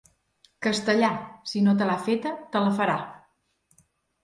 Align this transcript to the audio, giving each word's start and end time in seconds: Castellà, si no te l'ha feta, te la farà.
Castellà, 0.67 1.09
si 1.51 1.61
no 1.67 1.77
te 1.83 1.89
l'ha 1.91 1.99
feta, 2.07 2.33
te 2.57 2.65
la 2.65 2.75
farà. 2.83 2.99